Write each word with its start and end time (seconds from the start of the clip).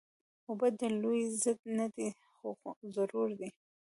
اوبه 0.49 0.67
د 0.79 0.81
لوږې 1.01 1.25
ضد 1.41 1.59
نه 1.77 1.85
دي، 1.95 2.07
خو 2.35 2.49
ضرورت 2.95 3.33
دي 3.39 3.49